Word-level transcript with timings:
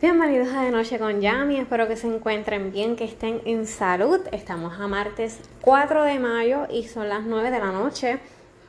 Bienvenidos 0.00 0.48
a 0.54 0.62
De 0.62 0.70
Noche 0.70 0.98
con 0.98 1.20
Yami, 1.20 1.58
espero 1.58 1.86
que 1.86 1.94
se 1.94 2.06
encuentren 2.06 2.72
bien, 2.72 2.96
que 2.96 3.04
estén 3.04 3.42
en 3.44 3.66
salud. 3.66 4.18
Estamos 4.32 4.80
a 4.80 4.88
martes 4.88 5.40
4 5.60 6.04
de 6.04 6.18
mayo 6.18 6.66
y 6.70 6.84
son 6.84 7.10
las 7.10 7.24
9 7.24 7.50
de 7.50 7.58
la 7.58 7.70
noche. 7.70 8.18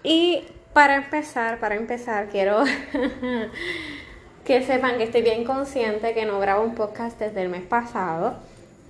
Y 0.04 0.44
para 0.74 0.98
empezar, 0.98 1.62
para 1.62 1.76
empezar, 1.76 2.28
quiero 2.28 2.66
que 4.44 4.62
sepan 4.64 4.98
que 4.98 5.06
estoy 5.06 5.22
bien 5.22 5.46
consciente 5.46 6.14
que 6.14 6.26
no 6.26 6.38
grabo 6.42 6.66
un 6.66 6.76
podcast 6.76 7.18
desde 7.18 7.44
el 7.44 7.48
mes 7.48 7.64
pasado. 7.64 8.36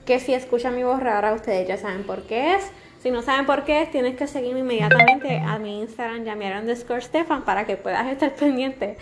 Que 0.08 0.20
si 0.20 0.34
escuchan 0.34 0.76
mi 0.76 0.82
voz 0.82 1.00
rara, 1.00 1.36
ustedes 1.36 1.68
ya 1.68 1.78
saben 1.78 2.06
por 2.06 2.24
qué 2.24 2.56
es. 2.56 2.72
Si 3.04 3.12
no 3.12 3.22
saben 3.22 3.46
por 3.46 3.66
qué 3.66 3.84
es, 3.84 3.92
tienes 3.92 4.16
que 4.16 4.26
seguirme 4.26 4.62
inmediatamente 4.62 5.38
a 5.38 5.60
mi 5.60 5.82
Instagram, 5.82 6.24
Yami 6.24 6.46
underscore 6.54 7.02
Stefan, 7.02 7.46
para 7.46 7.68
que 7.68 7.78
puedas 7.78 8.08
estar 8.08 8.34
pendiente. 8.36 8.98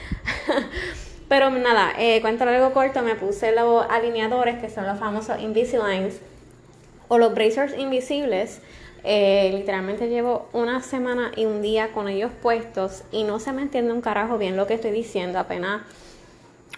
Pero 1.29 1.51
nada, 1.51 1.93
eh, 1.97 2.19
cuento 2.21 2.43
algo 2.43 2.73
corto, 2.73 3.03
me 3.03 3.15
puse 3.15 3.53
los 3.53 3.85
alineadores, 3.89 4.57
que 4.59 4.69
son 4.69 4.87
los 4.87 4.99
famosos 4.99 5.39
Invisilines, 5.39 6.19
o 7.07 7.19
los 7.19 7.33
bracers 7.33 7.77
invisibles. 7.77 8.61
Eh, 9.03 9.51
literalmente 9.53 10.09
llevo 10.09 10.49
una 10.51 10.81
semana 10.81 11.31
y 11.35 11.45
un 11.45 11.61
día 11.61 11.93
con 11.93 12.09
ellos 12.09 12.31
puestos 12.41 13.03
y 13.13 13.23
no 13.23 13.39
se 13.39 13.53
me 13.53 13.61
entiende 13.61 13.93
un 13.93 14.01
carajo 14.01 14.37
bien 14.37 14.57
lo 14.57 14.67
que 14.67 14.73
estoy 14.73 14.91
diciendo, 14.91 15.39
apenas 15.39 15.83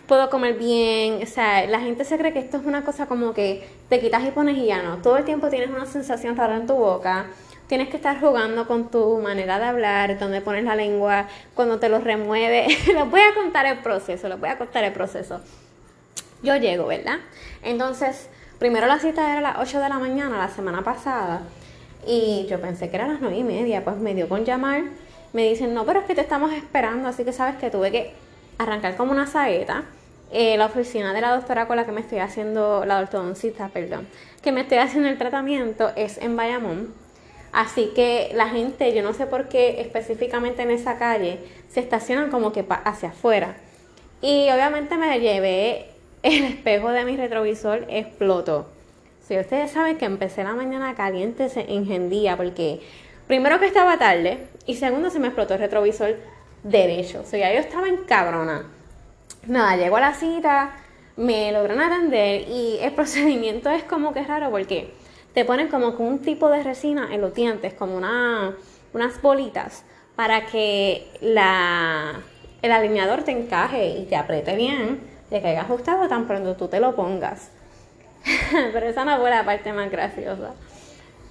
puedo 0.06 0.30
comer 0.30 0.54
bien, 0.54 1.24
o 1.24 1.26
sea, 1.26 1.66
la 1.66 1.80
gente 1.80 2.06
se 2.06 2.20
cree 2.20 2.32
que 2.32 2.38
esto 2.38 2.58
es 2.58 2.66
una 2.66 2.84
cosa 2.84 3.08
como 3.08 3.34
que 3.34 3.68
te 3.90 4.00
quitas 4.00 4.24
y 4.24 4.30
pones 4.30 4.56
y 4.58 4.68
ya 4.68 4.84
no, 4.84 4.98
todo 4.98 5.18
el 5.18 5.26
tiempo 5.26 5.50
tienes 5.50 5.72
una 5.72 5.88
sensación 5.88 6.38
rara 6.38 6.58
en 6.58 6.68
tu 6.68 6.76
boca, 6.76 7.26
tienes 7.72 7.88
que 7.88 7.96
estar 7.96 8.20
jugando 8.20 8.68
con 8.68 8.92
tu 8.92 9.20
manera 9.20 9.58
de 9.58 9.64
hablar, 9.64 10.20
donde 10.20 10.42
pones 10.42 10.66
la 10.66 10.76
lengua, 10.76 11.28
cuando 11.54 11.80
te 11.80 11.88
lo 11.88 12.00
remueve. 12.00 12.68
les 12.86 13.10
voy 13.10 13.22
a 13.22 13.34
contar 13.34 13.66
el 13.66 13.78
proceso, 13.78 14.28
les 14.28 14.38
voy 14.38 14.50
a 14.50 14.58
contar 14.58 14.84
el 14.84 14.92
proceso. 14.92 15.40
Yo 16.44 16.58
llego, 16.58 16.88
¿verdad? 16.88 17.20
Entonces, 17.64 18.28
primero 18.60 18.88
la 18.88 19.00
cita 19.00 19.22
era 19.22 19.38
a 19.38 19.54
las 19.54 19.70
8 19.70 19.80
de 19.80 19.88
la 19.88 20.00
mañana 20.00 20.38
la 20.38 20.50
semana 20.50 20.84
pasada 20.84 21.44
y 22.06 22.46
yo 22.50 22.60
pensé 22.60 22.90
que 22.90 22.98
era 22.98 23.06
a 23.06 23.08
las 23.08 23.22
9 23.22 23.38
y 23.38 23.44
media, 23.46 23.86
pues 23.86 23.96
me 23.96 24.14
dio 24.16 24.28
con 24.28 24.44
llamar. 24.44 24.84
Me 25.32 25.48
dicen, 25.48 25.74
no, 25.74 25.86
pero 25.86 26.02
es 26.02 26.06
que 26.06 26.14
te 26.14 26.20
estamos 26.20 26.52
esperando, 26.52 27.08
así 27.08 27.24
que 27.24 27.32
sabes 27.32 27.56
que 27.56 27.70
tuve 27.70 27.90
que 27.90 28.14
arrancar 28.58 28.98
como 28.98 29.14
una 29.14 29.28
saeta. 29.28 29.86
Eh, 30.34 30.58
la 30.58 30.66
oficina 30.66 31.14
de 31.14 31.22
la 31.22 31.34
doctora 31.38 31.68
con 31.68 31.78
la 31.78 31.86
que 31.86 31.94
me 31.94 32.02
estoy 32.02 32.20
haciendo, 32.20 32.84
la 32.84 33.00
ortodoncista, 33.00 33.70
perdón, 33.70 34.10
que 34.42 34.52
me 34.52 34.60
estoy 34.60 34.80
haciendo 34.80 35.08
el 35.08 35.18
tratamiento 35.18 35.94
es 35.96 36.18
en 36.18 36.36
Bayamón. 36.36 37.01
Así 37.52 37.92
que 37.94 38.32
la 38.34 38.48
gente, 38.48 38.94
yo 38.94 39.04
no 39.04 39.14
sé 39.14 39.26
por 39.26 39.50
qué 39.50 39.82
específicamente 39.82 40.62
en 40.62 40.72
esa 40.72 40.98
calle, 40.98 41.40
se 41.70 41.82
estacionan 41.82 42.30
como 42.32 42.52
que 42.52 42.66
hacia 42.86 43.10
afuera. 43.10 43.58
Y 44.22 44.50
obviamente 44.52 44.98
me 44.98 45.20
llevé 45.20 45.88
el 46.24 46.44
espejo 46.46 46.90
de 46.92 47.04
mi 47.06 47.18
retrovisor, 47.18 47.86
explotó. 47.90 48.68
Si 49.28 49.38
ustedes 49.38 49.72
saben 49.72 49.98
que 49.98 50.06
empecé 50.06 50.44
la 50.44 50.54
mañana 50.54 50.96
caliente 50.96 51.48
en 51.56 52.10
día 52.10 52.38
porque 52.38 52.82
primero 53.28 53.60
que 53.60 53.66
estaba 53.66 53.98
tarde 53.98 54.48
y 54.66 54.76
segundo 54.76 55.10
se 55.10 55.20
me 55.20 55.28
explotó 55.28 55.54
el 55.56 55.62
retrovisor 55.62 56.18
derecho. 56.64 57.22
O 57.22 57.26
sea, 57.26 57.40
ya 57.40 57.54
yo 57.54 57.60
estaba 57.60 57.88
en 57.88 57.98
cabrona. 57.98 58.66
Nada, 59.48 59.76
llego 59.76 59.98
a 59.98 60.02
la 60.02 60.14
cita, 60.14 60.72
me 61.18 61.52
logran 61.52 61.80
atender 61.80 62.48
y 62.48 62.78
el 62.82 62.92
procedimiento 62.96 63.70
es 63.70 63.84
como 63.84 64.14
que 64.14 64.24
raro 64.24 64.52
porque 64.52 64.94
te 65.34 65.46
ponen 65.46 65.70
como 65.70 65.90
un 65.90 66.20
tipo 66.20 66.50
de 66.50 66.64
resina 66.64 67.14
en 67.14 67.22
los 67.22 67.34
dientes, 67.34 67.74
como 67.74 67.96
una, 67.96 68.56
unas 68.94 69.22
bolitas, 69.22 69.84
para 70.16 70.46
que 70.46 71.08
la, 71.22 72.22
el 72.62 72.72
alineador 72.72 73.24
te 73.24 73.32
encaje 73.32 73.90
y 73.90 74.06
te 74.06 74.16
apriete 74.16 74.56
bien, 74.56 75.00
te 75.30 75.42
caiga 75.42 75.62
ajustado 75.62 76.08
tan 76.08 76.28
pronto 76.28 76.56
tú 76.56 76.68
te 76.68 76.80
lo 76.80 76.96
pongas. 76.96 77.50
Pero 78.52 78.86
esa 78.88 79.06
no 79.06 79.18
fue 79.20 79.30
la 79.30 79.46
parte 79.46 79.74
más 79.74 79.90
graciosa. 79.90 80.52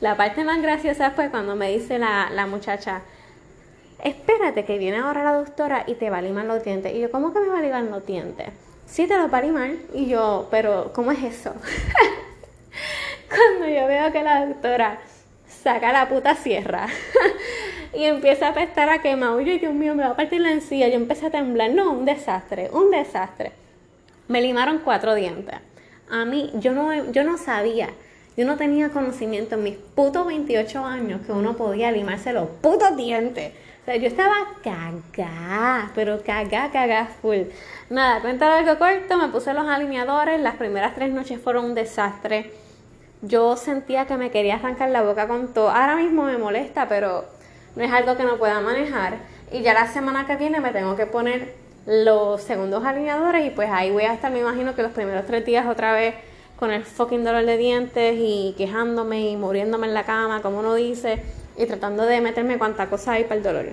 La 0.00 0.16
parte 0.16 0.44
más 0.44 0.62
graciosa 0.62 1.10
fue 1.10 1.30
cuando 1.30 1.54
me 1.56 1.70
dice 1.70 1.98
la, 1.98 2.30
la 2.30 2.46
muchacha, 2.46 3.02
espérate 4.02 4.64
que 4.64 4.78
viene 4.78 4.96
ahora 4.96 5.22
la 5.22 5.34
doctora 5.34 5.84
y 5.86 5.94
te 5.94 6.08
va 6.08 6.18
a 6.18 6.22
limar 6.22 6.46
los 6.46 6.64
dientes. 6.64 6.94
Y 6.94 7.00
yo, 7.00 7.10
¿cómo 7.10 7.34
que 7.34 7.40
me 7.40 7.48
va 7.48 7.58
a 7.58 7.62
limar 7.62 7.82
los 7.84 8.06
dientes? 8.06 8.48
Sí, 8.86 9.06
te 9.06 9.16
lo 9.16 9.28
va 9.28 9.38
a 9.38 9.42
limar. 9.42 9.70
Y 9.92 10.06
yo, 10.06 10.48
pero 10.50 10.90
¿cómo 10.94 11.12
es 11.12 11.22
eso? 11.22 11.54
cuando 13.30 13.68
yo 13.68 13.86
veo 13.86 14.12
que 14.12 14.22
la 14.22 14.44
doctora 14.44 14.98
saca 15.46 15.92
la 15.92 16.08
puta 16.08 16.34
sierra 16.34 16.86
y 17.94 18.04
empieza 18.04 18.48
a 18.48 18.50
apestar 18.50 18.88
a 18.88 19.00
quemado, 19.00 19.40
yo, 19.40 19.56
Dios 19.58 19.72
mío, 19.72 19.94
me 19.94 20.02
va 20.02 20.10
a 20.10 20.16
partir 20.16 20.40
la 20.40 20.52
encía, 20.52 20.88
yo 20.88 20.96
empecé 20.96 21.26
a 21.26 21.30
temblar, 21.30 21.70
no, 21.70 21.92
un 21.92 22.04
desastre, 22.04 22.70
un 22.72 22.90
desastre. 22.90 23.52
Me 24.28 24.40
limaron 24.42 24.78
cuatro 24.78 25.14
dientes. 25.14 25.56
A 26.10 26.24
mí, 26.24 26.50
yo 26.54 26.72
no, 26.72 27.12
yo 27.12 27.24
no 27.24 27.38
sabía, 27.38 27.90
yo 28.36 28.44
no 28.44 28.56
tenía 28.56 28.90
conocimiento 28.90 29.56
en 29.56 29.62
mis 29.62 29.76
putos 29.76 30.26
28 30.26 30.84
años 30.84 31.20
que 31.24 31.32
uno 31.32 31.56
podía 31.56 31.92
limarse 31.92 32.32
los 32.32 32.48
putos 32.48 32.96
dientes. 32.96 33.52
O 33.82 33.84
sea, 33.84 33.96
yo 33.96 34.06
estaba 34.06 34.34
cagada, 34.62 35.90
pero 35.94 36.22
cagada, 36.22 36.70
cagada 36.70 37.06
full. 37.06 37.42
Nada, 37.90 38.20
cuenta 38.20 38.56
algo 38.56 38.78
corto, 38.78 39.16
me 39.18 39.28
puse 39.28 39.52
los 39.54 39.66
alineadores, 39.66 40.40
las 40.40 40.56
primeras 40.56 40.94
tres 40.94 41.12
noches 41.12 41.40
fueron 41.40 41.66
un 41.66 41.74
desastre 41.74 42.52
yo 43.22 43.56
sentía 43.56 44.06
que 44.06 44.16
me 44.16 44.30
quería 44.30 44.56
arrancar 44.56 44.90
la 44.90 45.02
boca 45.02 45.28
con 45.28 45.52
todo. 45.52 45.70
Ahora 45.70 45.96
mismo 45.96 46.24
me 46.24 46.38
molesta, 46.38 46.88
pero 46.88 47.24
no 47.76 47.84
es 47.84 47.92
algo 47.92 48.16
que 48.16 48.24
no 48.24 48.38
pueda 48.38 48.60
manejar. 48.60 49.18
Y 49.52 49.62
ya 49.62 49.74
la 49.74 49.86
semana 49.86 50.26
que 50.26 50.36
viene 50.36 50.60
me 50.60 50.70
tengo 50.70 50.96
que 50.96 51.06
poner 51.06 51.54
los 51.86 52.42
segundos 52.42 52.84
alineadores 52.84 53.46
y 53.46 53.50
pues 53.50 53.68
ahí 53.70 53.90
voy 53.90 54.04
a 54.04 54.14
estar, 54.14 54.30
me 54.30 54.40
imagino 54.40 54.74
que 54.74 54.82
los 54.82 54.92
primeros 54.92 55.26
tres 55.26 55.44
días 55.44 55.66
otra 55.66 55.92
vez 55.92 56.14
con 56.56 56.70
el 56.70 56.84
fucking 56.84 57.24
dolor 57.24 57.44
de 57.46 57.56
dientes 57.56 58.16
y 58.18 58.54
quejándome 58.56 59.30
y 59.30 59.36
muriéndome 59.36 59.86
en 59.86 59.94
la 59.94 60.04
cama, 60.04 60.42
como 60.42 60.60
uno 60.60 60.74
dice, 60.74 61.22
y 61.56 61.64
tratando 61.66 62.04
de 62.04 62.20
meterme 62.20 62.58
cuanta 62.58 62.88
cosa 62.88 63.12
hay 63.12 63.24
para 63.24 63.36
el 63.36 63.42
dolor. 63.42 63.66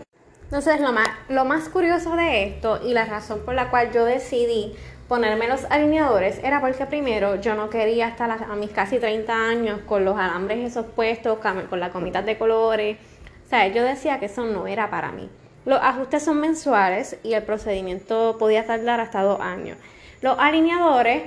Entonces, 0.45 0.79
lo 0.79 0.93
más, 0.93 1.09
lo 1.27 1.43
más 1.43 1.67
curioso 1.67 2.15
de 2.15 2.45
esto 2.45 2.79
y 2.81 2.93
la 2.93 3.03
razón 3.03 3.41
por 3.43 3.53
la 3.53 3.69
cual 3.69 3.91
yo 3.91 4.05
decidí 4.05 4.73
ponerme 5.07 5.47
los 5.47 5.65
alineadores 5.65 6.39
era 6.43 6.59
porque 6.59 6.85
primero 6.85 7.35
yo 7.35 7.55
no 7.55 7.69
quería 7.69 8.09
estar 8.09 8.29
a, 8.29 8.55
mis 8.55 8.71
casi 8.71 8.99
30 8.99 9.33
años 9.33 9.79
con 9.85 10.03
los 10.03 10.17
alambres 10.17 10.59
esos 10.59 10.85
puestos, 10.85 11.39
con 11.39 11.79
las 11.79 11.91
comitas 11.91 12.25
de 12.25 12.37
colores. 12.37 12.97
O 13.45 13.49
sea, 13.49 13.67
yo 13.67 13.83
decía 13.83 14.19
que 14.19 14.25
eso 14.25 14.45
no 14.45 14.67
era 14.67 14.89
para 14.89 15.11
mí. 15.11 15.29
Los 15.65 15.81
ajustes 15.81 16.23
son 16.23 16.39
mensuales 16.39 17.17
y 17.23 17.33
el 17.33 17.43
procedimiento 17.43 18.37
podía 18.37 18.65
tardar 18.65 18.99
hasta 18.99 19.21
dos 19.21 19.39
años. 19.39 19.77
Los 20.21 20.37
alineadores 20.39 21.23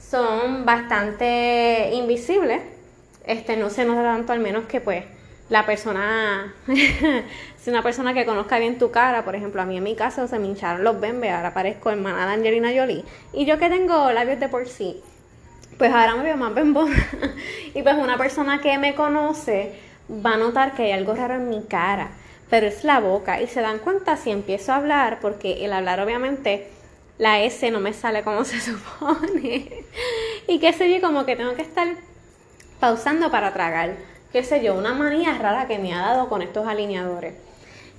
son 0.00 0.64
bastante 0.64 1.90
invisibles. 1.92 2.62
Este 3.24 3.56
no 3.56 3.70
se 3.70 3.84
nota 3.84 4.02
tanto 4.02 4.32
al 4.32 4.40
menos 4.40 4.66
que 4.66 4.80
pues 4.80 5.04
la 5.52 5.66
persona, 5.66 6.54
si 7.58 7.68
una 7.68 7.82
persona 7.82 8.14
que 8.14 8.24
conozca 8.24 8.58
bien 8.58 8.78
tu 8.78 8.90
cara, 8.90 9.22
por 9.22 9.36
ejemplo, 9.36 9.60
a 9.60 9.66
mí 9.66 9.76
en 9.76 9.84
mi 9.84 9.94
caso 9.94 10.26
se 10.26 10.38
me 10.38 10.46
hincharon 10.46 10.82
los 10.82 10.98
bembes, 10.98 11.30
ahora 11.30 11.52
parezco 11.52 11.90
hermana 11.90 12.26
de 12.26 12.32
Angelina 12.32 12.70
Jolie, 12.74 13.04
y 13.34 13.44
yo 13.44 13.58
que 13.58 13.68
tengo 13.68 14.10
labios 14.12 14.40
de 14.40 14.48
por 14.48 14.66
sí, 14.66 15.02
pues 15.76 15.92
ahora 15.92 16.16
me 16.16 16.22
veo 16.22 16.38
más 16.38 16.54
bembona, 16.54 16.96
y 17.74 17.82
pues 17.82 17.94
una 17.96 18.16
persona 18.16 18.62
que 18.62 18.78
me 18.78 18.94
conoce 18.94 19.74
va 20.24 20.32
a 20.32 20.36
notar 20.38 20.72
que 20.72 20.84
hay 20.84 20.92
algo 20.92 21.14
raro 21.14 21.34
en 21.34 21.50
mi 21.50 21.62
cara, 21.64 22.12
pero 22.48 22.66
es 22.66 22.82
la 22.82 23.00
boca, 23.00 23.42
y 23.42 23.46
se 23.46 23.60
dan 23.60 23.78
cuenta 23.78 24.16
si 24.16 24.30
empiezo 24.30 24.72
a 24.72 24.76
hablar, 24.76 25.18
porque 25.20 25.66
el 25.66 25.74
hablar 25.74 26.00
obviamente 26.00 26.70
la 27.18 27.42
S 27.42 27.70
no 27.70 27.78
me 27.78 27.92
sale 27.92 28.22
como 28.22 28.44
se 28.46 28.58
supone, 28.58 29.84
y 30.48 30.58
qué 30.58 30.72
sé 30.72 30.90
yo, 30.90 31.06
como 31.06 31.26
que 31.26 31.36
tengo 31.36 31.54
que 31.56 31.62
estar 31.62 31.88
pausando 32.80 33.30
para 33.30 33.52
tragar 33.52 34.11
qué 34.32 34.42
sé 34.42 34.62
yo, 34.62 34.74
una 34.74 34.94
manía 34.94 35.36
rara 35.38 35.66
que 35.66 35.78
me 35.78 35.92
ha 35.92 36.00
dado 36.00 36.28
con 36.28 36.42
estos 36.42 36.66
alineadores. 36.66 37.34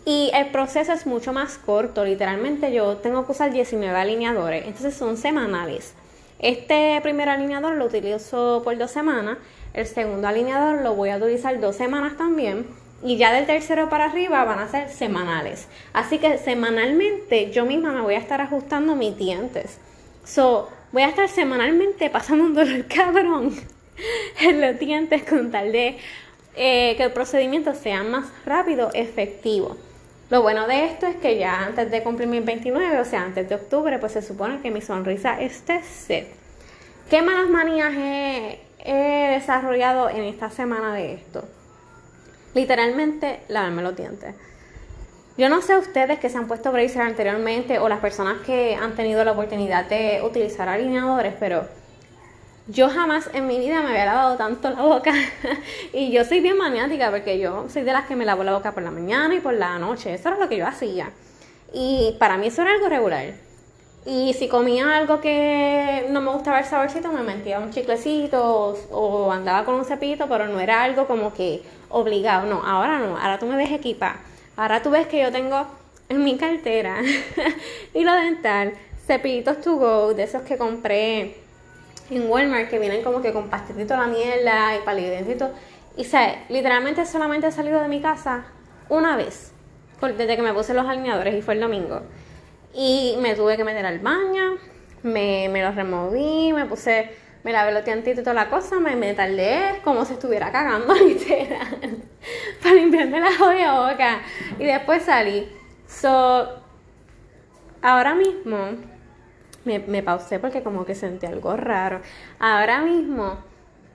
Y 0.06 0.32
el 0.34 0.48
proceso 0.48 0.92
es 0.92 1.06
mucho 1.06 1.32
más 1.32 1.58
corto, 1.58 2.04
literalmente 2.04 2.74
yo 2.74 2.98
tengo 2.98 3.26
que 3.26 3.32
usar 3.32 3.54
19 3.54 3.98
alineadores, 3.98 4.66
entonces 4.66 4.96
son 4.96 5.16
semanales. 5.16 5.94
Este 6.40 7.00
primer 7.02 7.30
alineador 7.30 7.76
lo 7.76 7.86
utilizo 7.86 8.62
por 8.66 8.78
dos 8.78 8.92
semanas, 8.92 9.38
el 9.74 9.86
segundo 9.86 10.28
alineador 10.28 10.82
lo 10.82 10.94
voy 10.94 11.10
a 11.10 11.18
utilizar 11.18 11.58
dos 11.62 11.78
semanas 11.78 12.18
también, 12.18 12.68
y 13.04 13.18
ya 13.18 13.34
del 13.34 13.46
tercero 13.46 13.90
para 13.90 14.06
arriba 14.06 14.44
van 14.44 14.60
a 14.60 14.68
ser 14.68 14.90
semanales. 14.90 15.68
Así 15.94 16.20
que 16.20 16.38
semanalmente 16.38 17.52
yo 17.52 17.66
misma 17.66 17.92
me 17.92 18.02
voy 18.02 18.16
a 18.16 18.20
estar 18.20 18.42
ajustando 18.42 18.96
mis 18.96 19.18
dientes. 19.18 19.78
So, 20.26 20.70
voy 20.92 21.04
a 21.04 21.10
estar 21.10 21.28
semanalmente 21.28 22.10
pasando 22.10 22.46
un 22.46 22.54
dolor 22.54 22.86
cabrón 22.94 23.54
en 24.40 24.62
los 24.62 24.80
dientes 24.80 25.24
con 25.24 25.52
tal 25.52 25.72
de 25.72 25.98
eh, 26.56 26.96
que 26.98 27.04
el 27.04 27.12
procedimiento 27.12 27.74
sea 27.74 28.04
más 28.04 28.26
rápido, 28.46 28.90
efectivo. 28.94 29.78
Lo 30.30 30.42
bueno 30.42 30.68
de 30.68 30.86
esto 30.86 31.06
es 31.06 31.16
que 31.18 31.38
ya 31.38 31.64
antes 31.64 31.92
de 31.92 32.02
cumplir 32.02 32.28
mis 32.28 32.44
29, 32.44 33.00
o 33.00 33.06
sea, 33.06 33.24
antes 33.24 33.50
de 33.50 33.56
octubre, 33.56 34.00
pues 34.00 34.14
se 34.14 34.22
supone 34.22 34.62
que 34.62 34.72
mi 34.72 34.82
sonrisa 34.82 35.40
esté 35.40 35.84
set. 35.84 36.28
¿Qué 37.10 37.22
malas 37.22 37.50
manías 37.50 37.94
he, 37.94 38.60
desarrollado 39.34 40.10
en 40.10 40.24
esta 40.24 40.50
semana 40.50 40.94
de 40.96 41.14
esto? 41.14 41.44
Literalmente, 42.56 43.42
lavarme 43.48 43.82
los 43.84 43.96
dientes. 43.96 44.34
Yo 45.38 45.50
no 45.50 45.62
sé 45.62 45.78
ustedes 45.78 46.20
que 46.20 46.30
se 46.30 46.38
han 46.38 46.48
puesto 46.48 46.72
braces 46.72 46.98
anteriormente 46.98 47.80
o 47.80 47.90
las 47.90 48.00
personas 48.00 48.42
que 48.46 48.76
han 48.76 48.96
tenido 48.96 49.24
la 49.24 49.32
oportunidad 49.34 49.86
de 49.86 50.22
utilizar 50.24 50.70
alineadores, 50.70 51.34
pero 51.40 51.68
yo 52.68 52.90
jamás 52.90 53.30
en 53.34 53.46
mi 53.46 53.60
vida 53.60 53.82
me 53.82 53.90
había 53.90 54.06
lavado 54.06 54.38
tanto 54.38 54.70
la 54.70 54.82
boca. 54.82 55.12
y 55.94 56.12
yo 56.12 56.24
soy 56.24 56.40
bien 56.40 56.58
maniática 56.58 57.12
porque 57.12 57.40
yo 57.40 57.68
soy 57.70 57.84
de 57.84 57.92
las 57.92 58.06
que 58.06 58.16
me 58.16 58.26
lavo 58.26 58.44
la 58.44 58.54
boca 58.54 58.72
por 58.72 58.84
la 58.84 58.92
mañana 58.92 59.36
y 59.36 59.40
por 59.40 59.54
la 59.54 59.78
noche. 59.80 60.14
Eso 60.14 60.30
era 60.30 60.38
lo 60.38 60.48
que 60.48 60.58
yo 60.58 60.68
hacía. 60.68 61.12
Y 61.74 62.16
para 62.20 62.38
mí 62.38 62.48
eso 62.48 62.62
era 62.62 62.72
algo 62.72 62.88
regular. 62.88 63.34
Y 64.06 64.34
si 64.34 64.48
comía 64.48 64.98
algo 64.98 65.22
que 65.22 66.08
no 66.10 66.22
me 66.22 66.32
gustaba 66.32 66.60
el 66.60 66.66
saborcito, 66.66 67.12
me 67.12 67.24
mentía 67.24 67.60
un 67.60 67.72
chiclecito 67.72 68.78
o, 68.92 69.32
andaba 69.32 69.66
con 69.66 69.76
un 69.76 69.86
cepito, 69.86 70.28
pero 70.28 70.48
no 70.48 70.60
era 70.60 70.84
algo 70.84 71.08
como 71.08 71.34
que 71.34 71.64
obligado. 71.90 72.48
No, 72.48 72.66
ahora 72.66 73.00
no. 73.00 73.18
Ahora 73.18 73.40
tú 73.40 73.46
me 73.46 73.56
ves 73.56 73.72
equipa. 73.72 74.18
Ahora 74.56 74.82
tú 74.82 74.90
ves 74.90 75.08
que 75.08 75.22
yo 75.22 75.32
tengo 75.32 75.66
en 76.10 76.24
mi 76.24 76.38
cartera 76.38 76.98
y 77.94 78.04
lo 78.04 78.14
dental, 78.14 78.74
cepillitos 79.08 79.62
to 79.62 79.78
go, 79.78 80.14
de 80.14 80.24
esos 80.24 80.44
que 80.44 80.58
compré 80.58 81.43
en 82.16 82.30
Walmart 82.30 82.70
que 82.70 82.80
vienen 82.80 83.04
como 83.04 83.22
que 83.22 83.32
con 83.32 83.50
pastelito 83.50 83.96
la 83.96 84.08
mierda 84.08 84.76
y 84.76 84.80
palidentito. 84.86 85.52
Y 85.96 86.06
sé, 86.06 86.40
literalmente 86.50 87.06
solamente 87.06 87.48
he 87.48 87.52
salido 87.52 87.82
de 87.82 87.88
mi 87.88 88.02
casa 88.02 88.46
una 88.90 89.16
vez, 89.16 89.54
desde 90.02 90.36
que 90.36 90.42
me 90.42 90.54
puse 90.54 90.74
los 90.74 90.86
alineadores 90.86 91.36
y 91.36 91.42
fue 91.42 91.54
el 91.54 91.60
domingo. 91.60 92.02
Y 92.74 93.16
me 93.22 93.36
tuve 93.36 93.58
que 93.58 93.64
meter 93.64 93.86
al 93.86 94.00
baño, 94.00 94.58
me, 95.04 95.50
me 95.50 95.62
los 95.62 95.76
removí, 95.76 96.52
me 96.54 96.66
puse, 96.66 97.12
me 97.44 97.52
lavé 97.52 97.72
los 97.72 97.86
dientitos 97.86 98.22
y 98.22 98.24
toda 98.24 98.34
la 98.34 98.50
cosa, 98.50 98.80
me, 98.80 98.96
me 98.96 99.14
tardé 99.14 99.82
como 99.84 100.04
si 100.06 100.14
estuviera 100.14 100.52
cagando 100.52 100.94
literal, 101.06 102.04
para 102.62 102.76
limpiarme 102.76 103.20
la 103.20 103.38
jodida 103.38 103.92
boca. 103.92 104.22
Y 104.58 104.66
después 104.66 105.04
salí. 105.04 105.48
So, 105.88 106.64
ahora 107.84 108.16
mismo 108.16 108.93
me, 109.66 109.80
me 109.80 110.04
pausé 110.04 110.40
porque 110.40 110.64
como 110.64 110.86
que 110.86 110.96
sentí 110.96 111.26
algo 111.26 111.56
raro. 111.56 112.02
Ahora 112.40 112.82
mismo, 112.82 113.38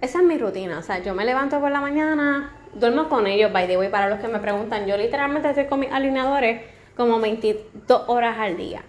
esa 0.01 0.19
es 0.19 0.25
mi 0.25 0.39
rutina. 0.39 0.79
O 0.79 0.83
sea, 0.83 1.03
yo 1.03 1.15
me 1.15 1.25
levanto 1.25 1.61
por 1.61 1.71
la 1.71 1.81
mañana, 1.81 2.53
duermo 2.75 3.09
con 3.09 3.27
ellos, 3.27 3.53
by 3.53 3.67
the 3.67 3.77
way, 3.77 3.89
para 3.89 4.09
los 4.09 4.21
que 4.21 4.29
me 4.29 4.39
preguntan. 4.39 4.87
Yo 4.87 4.97
literalmente 4.97 5.49
estoy 5.49 5.67
con 5.67 5.81
mis 5.81 5.93
alineadores 5.93 6.63
como 6.97 7.21
22 7.21 8.05
horas 8.07 8.37
al 8.39 8.57
día. 8.57 8.83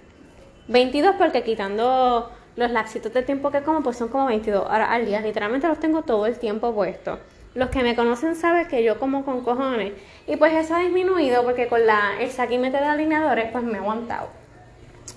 22 0.68 1.16
porque 1.18 1.44
quitando 1.44 2.32
los 2.56 2.72
laxitos 2.72 3.14
de 3.14 3.24
tiempo 3.24 3.52
que 3.52 3.62
como, 3.62 3.82
pues 3.82 3.98
son 3.98 4.10
como 4.10 4.28
22 4.28 4.66
horas 4.66 4.90
al 4.92 5.06
día. 5.06 5.22
Literalmente 5.22 5.68
los 5.68 5.80
tengo 5.80 6.04
todo 6.04 6.26
el 6.26 6.38
tiempo 6.38 6.74
puestos. 6.74 7.20
Los 7.56 7.70
que 7.70 7.82
me 7.82 7.96
conocen 7.96 8.36
saben 8.36 8.68
que 8.68 8.84
yo 8.84 9.00
como 9.00 9.26
con 9.26 9.42
cojones. 9.44 9.94
Y 10.28 10.36
pues 10.38 10.54
eso 10.54 10.76
ha 10.76 10.80
disminuido 10.80 11.44
porque 11.44 11.68
con 11.68 11.86
la, 11.88 12.20
el 12.20 12.30
saquimete 12.30 12.78
de 12.78 12.86
alineadores 12.86 13.52
pues 13.52 13.64
me 13.64 13.74
he 13.74 13.82
aguantado 13.82 14.28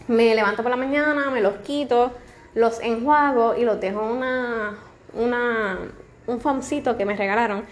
me 0.08 0.34
levanto 0.34 0.62
por 0.62 0.70
la 0.70 0.76
mañana, 0.76 1.30
me 1.30 1.40
los 1.40 1.56
quito, 1.58 2.12
los 2.54 2.80
enjuago 2.80 3.54
y 3.56 3.64
los 3.64 3.80
dejo 3.80 4.02
una, 4.02 4.78
una, 5.14 5.78
un 6.26 6.40
foamcito 6.40 6.96
que 6.96 7.04
me 7.04 7.16
regalaron 7.16 7.64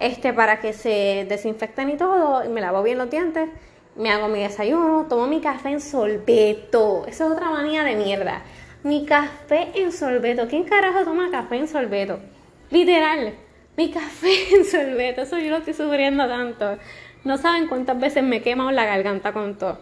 este 0.00 0.32
para 0.32 0.60
que 0.60 0.72
se 0.72 1.26
desinfecten 1.28 1.90
y 1.90 1.96
todo, 1.96 2.42
y 2.44 2.48
me 2.48 2.60
lavo 2.60 2.82
bien 2.82 2.98
los 2.98 3.10
dientes, 3.10 3.48
me 3.96 4.10
hago 4.10 4.28
mi 4.28 4.40
desayuno, 4.40 5.06
tomo 5.08 5.26
mi 5.26 5.40
café 5.40 5.70
en 5.70 5.80
sorbeto. 5.80 7.04
Eso 7.06 7.26
es 7.26 7.32
otra 7.32 7.50
manía 7.50 7.84
de 7.84 7.96
mierda. 7.96 8.42
Mi 8.82 9.04
café 9.04 9.68
en 9.74 9.92
sorbeto. 9.92 10.48
¿Quién 10.48 10.64
carajo 10.64 11.04
toma 11.04 11.30
café 11.30 11.56
en 11.56 11.68
sorbeto? 11.68 12.18
Literal, 12.70 13.34
mi 13.76 13.90
café 13.90 14.54
en 14.56 14.64
sorbeto. 14.64 15.22
Eso 15.22 15.38
yo 15.38 15.50
lo 15.50 15.58
estoy 15.58 15.74
sufriendo 15.74 16.26
tanto. 16.26 16.78
No 17.24 17.36
saben 17.36 17.68
cuántas 17.68 18.00
veces 18.00 18.22
me 18.22 18.36
he 18.36 18.42
quemado 18.42 18.70
la 18.70 18.86
garganta 18.86 19.34
con 19.34 19.58
todo. 19.58 19.78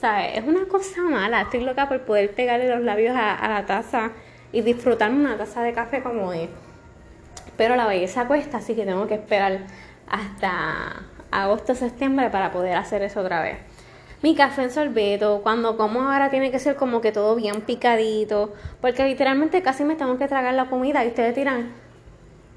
Es 0.00 0.44
una 0.44 0.66
cosa 0.66 1.02
mala. 1.02 1.42
Estoy 1.42 1.60
loca 1.60 1.88
por 1.88 2.02
poder 2.02 2.30
pegarle 2.30 2.68
los 2.68 2.82
labios 2.82 3.16
a, 3.16 3.48
la 3.48 3.66
taza 3.66 4.12
y 4.52 4.60
disfrutarme 4.60 5.18
una 5.18 5.36
taza 5.36 5.60
de 5.62 5.72
café 5.72 6.02
como 6.02 6.32
es. 6.32 6.48
Pero 7.56 7.74
la 7.74 7.88
belleza 7.88 8.28
cuesta, 8.28 8.58
así 8.58 8.76
que 8.76 8.84
tengo 8.84 9.08
que 9.08 9.14
esperar 9.14 9.58
hasta 10.08 11.02
agosto, 11.32 11.74
septiembre 11.74 12.30
para 12.30 12.52
poder 12.52 12.76
hacer 12.76 13.02
eso 13.02 13.20
otra 13.20 13.42
vez. 13.42 13.58
Mi 14.22 14.36
café 14.36 14.62
en 14.62 14.70
sorbeto, 14.70 15.40
cuando 15.42 15.76
como 15.76 16.02
ahora 16.02 16.30
tiene 16.30 16.52
que 16.52 16.60
ser 16.60 16.76
como 16.76 17.00
que 17.00 17.10
todo 17.10 17.34
bien 17.34 17.62
picadito, 17.62 18.54
porque 18.80 19.04
literalmente 19.04 19.62
casi 19.62 19.82
me 19.82 19.96
tengo 19.96 20.16
que 20.16 20.28
tragar 20.28 20.54
la 20.54 20.66
comida 20.66 21.04
y 21.04 21.08
ustedes 21.08 21.34
dirán, 21.34 21.72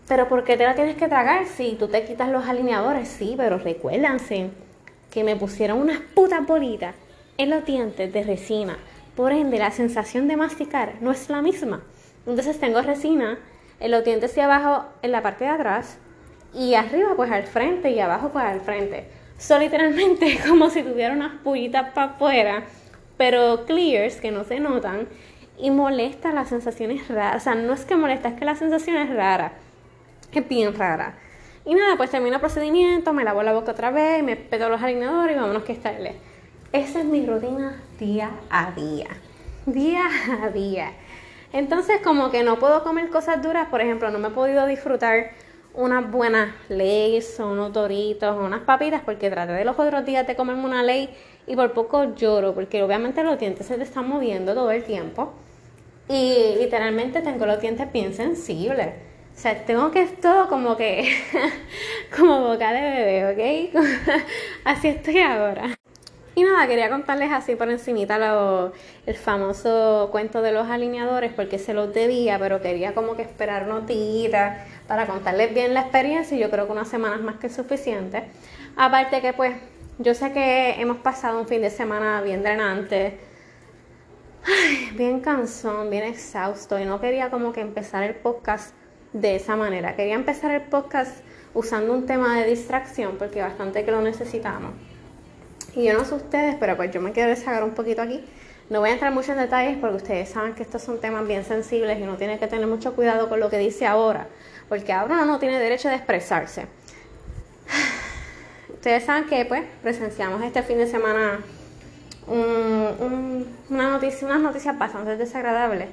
pero 0.07 0.27
¿por 0.27 0.43
qué 0.43 0.57
te 0.57 0.63
la 0.63 0.75
tienes 0.75 0.95
que 0.95 1.07
tragar 1.07 1.47
si 1.47 1.73
tú 1.73 1.87
te 1.87 2.03
quitas 2.05 2.29
los 2.29 2.45
alineadores? 2.47 3.07
Sí, 3.07 3.33
pero 3.35 3.57
recuérdense 3.57 4.51
que 5.09 5.23
me 5.23 5.35
pusieron 5.35 5.79
unas 5.79 5.99
putas 6.13 6.45
bolitas 6.45 6.93
en 7.41 7.49
los 7.49 7.65
de 7.65 8.23
resina. 8.23 8.77
Por 9.15 9.31
ende, 9.31 9.57
la 9.57 9.71
sensación 9.71 10.27
de 10.27 10.37
masticar 10.37 10.95
no 11.01 11.11
es 11.11 11.29
la 11.29 11.41
misma. 11.41 11.81
Entonces 12.27 12.59
tengo 12.59 12.81
resina 12.81 13.39
en 13.79 13.91
los 13.91 14.03
dientes 14.03 14.35
de 14.35 14.43
abajo 14.43 14.85
en 15.01 15.11
la 15.11 15.23
parte 15.23 15.45
de 15.45 15.49
atrás 15.49 15.97
y 16.53 16.75
arriba 16.75 17.15
pues 17.15 17.31
al 17.31 17.43
frente 17.43 17.89
y 17.89 17.99
abajo 17.99 18.29
pues 18.29 18.45
al 18.45 18.61
frente. 18.61 19.05
Son 19.37 19.59
literalmente 19.59 20.39
como 20.47 20.69
si 20.69 20.83
tuviera 20.83 21.13
unas 21.13 21.39
pullitas 21.41 21.91
para 21.93 22.11
afuera, 22.11 22.63
pero 23.17 23.65
clears 23.65 24.17
que 24.17 24.29
no 24.29 24.43
se 24.43 24.59
notan 24.59 25.07
y 25.57 25.71
molesta 25.71 26.31
las 26.31 26.49
sensaciones 26.49 27.07
raras. 27.07 27.41
O 27.41 27.43
sea, 27.43 27.55
no 27.55 27.73
es 27.73 27.85
que 27.85 27.95
molesta, 27.95 28.29
es 28.29 28.35
que 28.35 28.45
la 28.45 28.55
sensación 28.55 28.97
es 28.97 29.09
rara. 29.09 29.53
Es 30.31 30.47
bien 30.47 30.75
rara. 30.75 31.15
Y 31.65 31.73
nada, 31.73 31.97
pues 31.97 32.11
termino 32.11 32.35
el 32.35 32.39
procedimiento, 32.39 33.13
me 33.13 33.23
lavo 33.23 33.41
la 33.41 33.53
boca 33.53 33.71
otra 33.71 33.89
vez, 33.89 34.23
me 34.23 34.35
peto 34.35 34.69
los 34.69 34.81
alineadores 34.81 35.35
y 35.35 35.39
vámonos 35.39 35.63
que 35.63 35.73
estarle. 35.73 36.15
Esa 36.73 36.99
es 36.99 37.05
mi 37.05 37.25
rutina 37.25 37.81
día 37.99 38.31
a 38.49 38.71
día. 38.71 39.09
Día 39.65 40.07
a 40.41 40.49
día. 40.49 40.93
Entonces, 41.51 41.99
como 42.01 42.31
que 42.31 42.43
no 42.43 42.59
puedo 42.59 42.81
comer 42.83 43.09
cosas 43.09 43.41
duras, 43.41 43.67
por 43.67 43.81
ejemplo, 43.81 44.09
no 44.09 44.19
me 44.19 44.29
he 44.29 44.31
podido 44.31 44.65
disfrutar 44.67 45.31
unas 45.73 46.09
buenas 46.11 46.53
leyes 46.69 47.39
unos 47.39 47.71
doritos 47.71 48.37
o 48.37 48.43
unas 48.43 48.61
papitas 48.61 49.01
porque 49.05 49.29
traté 49.29 49.53
de 49.53 49.63
los 49.63 49.79
otros 49.79 50.05
días 50.05 50.27
de 50.27 50.35
comerme 50.35 50.65
una 50.65 50.83
ley 50.83 51.09
y 51.47 51.55
por 51.55 51.71
poco 51.71 52.13
lloro 52.13 52.53
porque 52.53 52.83
obviamente 52.83 53.23
los 53.23 53.39
dientes 53.39 53.67
se 53.67 53.77
te 53.77 53.83
están 53.83 54.09
moviendo 54.09 54.53
todo 54.53 54.69
el 54.71 54.83
tiempo 54.83 55.31
y 56.09 56.55
literalmente 56.59 57.21
tengo 57.21 57.45
los 57.45 57.61
dientes 57.61 57.91
bien 57.91 58.13
sensibles. 58.13 58.89
O 59.35 59.39
sea, 59.39 59.65
tengo 59.65 59.91
que 59.91 60.05
todo 60.07 60.49
como 60.49 60.75
que 60.77 61.09
como 62.17 62.41
boca 62.41 62.73
de 62.73 62.81
bebé, 62.81 63.71
¿ok? 63.73 63.85
Así 64.65 64.89
estoy 64.89 65.19
ahora. 65.19 65.80
Y 66.33 66.43
nada, 66.43 66.65
quería 66.65 66.89
contarles 66.89 67.29
así 67.31 67.55
por 67.55 67.69
encimita 67.69 68.17
lo, 68.17 68.71
el 69.05 69.15
famoso 69.15 70.07
cuento 70.11 70.41
de 70.41 70.53
los 70.53 70.69
alineadores 70.69 71.33
porque 71.33 71.59
se 71.59 71.73
los 71.73 71.93
debía, 71.93 72.39
pero 72.39 72.61
quería 72.61 72.93
como 72.93 73.17
que 73.17 73.21
esperar 73.21 73.67
notitas 73.67 74.65
para 74.87 75.07
contarles 75.07 75.53
bien 75.53 75.73
la 75.73 75.81
experiencia 75.81 76.37
y 76.37 76.39
yo 76.39 76.49
creo 76.49 76.67
que 76.67 76.71
unas 76.71 76.87
semanas 76.87 77.19
más 77.19 77.35
que 77.35 77.49
suficiente. 77.49 78.23
Aparte 78.77 79.19
que 79.19 79.33
pues 79.33 79.55
yo 79.99 80.13
sé 80.13 80.31
que 80.31 80.81
hemos 80.81 80.97
pasado 80.97 81.37
un 81.37 81.47
fin 81.47 81.61
de 81.61 81.69
semana 81.69 82.21
bien 82.21 82.43
drenante, 82.43 83.19
bien 84.95 85.19
cansón, 85.19 85.89
bien 85.89 86.05
exhausto 86.05 86.79
y 86.79 86.85
no 86.85 87.01
quería 87.01 87.29
como 87.29 87.51
que 87.51 87.59
empezar 87.59 88.03
el 88.03 88.15
podcast 88.15 88.73
de 89.11 89.35
esa 89.35 89.57
manera. 89.57 89.97
Quería 89.97 90.15
empezar 90.15 90.51
el 90.51 90.61
podcast 90.61 91.25
usando 91.53 91.91
un 91.91 92.05
tema 92.05 92.39
de 92.39 92.47
distracción 92.47 93.17
porque 93.17 93.41
bastante 93.41 93.83
que 93.83 93.91
lo 93.91 94.01
necesitamos. 94.01 94.71
Y 95.75 95.85
yo 95.85 95.93
no 95.93 96.05
sé 96.05 96.15
ustedes, 96.15 96.55
pero 96.59 96.75
pues 96.75 96.91
yo 96.91 97.01
me 97.01 97.11
quiero 97.11 97.29
desagar 97.29 97.63
un 97.63 97.71
poquito 97.71 98.01
aquí. 98.01 98.23
No 98.69 98.79
voy 98.79 98.89
a 98.89 98.93
entrar 98.93 99.13
mucho 99.13 99.33
en 99.33 99.37
detalles 99.37 99.77
porque 99.79 99.97
ustedes 99.97 100.29
saben 100.29 100.53
que 100.53 100.63
estos 100.63 100.81
son 100.81 100.99
temas 100.99 101.27
bien 101.27 101.43
sensibles 101.43 101.99
y 101.99 102.03
uno 102.03 102.15
tiene 102.15 102.39
que 102.39 102.47
tener 102.47 102.67
mucho 102.67 102.95
cuidado 102.95 103.27
con 103.27 103.39
lo 103.39 103.49
que 103.49 103.57
dice 103.57 103.85
ahora, 103.85 104.27
porque 104.69 104.93
ahora 104.93 105.15
uno 105.15 105.25
no 105.25 105.39
tiene 105.39 105.59
derecho 105.59 105.89
de 105.89 105.95
expresarse. 105.95 106.67
Ustedes 108.73 109.03
saben 109.03 109.25
que 109.25 109.43
pues 109.45 109.63
presenciamos 109.81 110.41
este 110.43 110.63
fin 110.63 110.77
de 110.77 110.87
semana 110.87 111.39
una 112.27 113.89
noticia, 113.89 114.27
unas 114.27 114.39
noticias 114.39 114.77
bastante 114.77 115.17
desagradables 115.17 115.89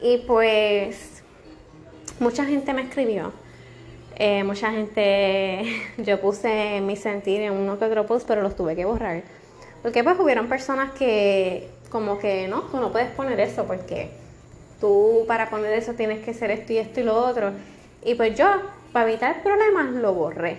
y 0.00 0.18
pues 0.18 1.22
mucha 2.20 2.44
gente 2.44 2.72
me 2.74 2.82
escribió 2.82 3.32
eh, 4.16 4.44
mucha 4.44 4.70
gente, 4.70 5.64
yo 5.98 6.20
puse 6.20 6.80
mi 6.80 6.96
sentir 6.96 7.40
en 7.40 7.52
uno 7.52 7.78
que 7.78 7.84
otro 7.84 8.06
post, 8.06 8.26
pero 8.26 8.42
los 8.42 8.56
tuve 8.56 8.76
que 8.76 8.84
borrar. 8.84 9.22
Porque 9.82 10.02
pues 10.02 10.18
hubieron 10.18 10.48
personas 10.48 10.92
que 10.92 11.68
como 11.90 12.18
que 12.18 12.48
no, 12.48 12.62
tú 12.62 12.78
no 12.78 12.90
puedes 12.90 13.10
poner 13.10 13.38
eso 13.38 13.66
porque 13.66 14.10
tú 14.80 15.24
para 15.28 15.50
poner 15.50 15.72
eso 15.74 15.92
tienes 15.92 16.24
que 16.24 16.34
ser 16.34 16.50
esto 16.50 16.72
y 16.72 16.78
esto 16.78 17.00
y 17.00 17.04
lo 17.04 17.16
otro. 17.16 17.52
Y 18.04 18.14
pues 18.14 18.36
yo, 18.36 18.46
para 18.92 19.08
evitar 19.08 19.42
problemas, 19.42 19.92
lo 19.92 20.12
borré. 20.14 20.58